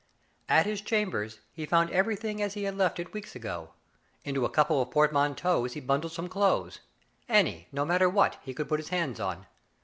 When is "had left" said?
2.63-2.99